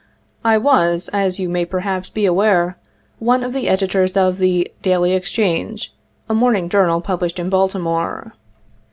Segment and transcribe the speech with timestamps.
[0.43, 2.75] I was, as you may perhaps be aware,
[3.19, 5.93] one of the Editors of the Daily Exchange,
[6.27, 8.33] a morning journal published in Baltimore.